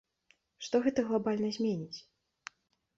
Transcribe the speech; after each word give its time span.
Што 0.69 0.81
гэта 0.87 1.05
глабальна 1.11 1.53
зменіць? 1.61 1.99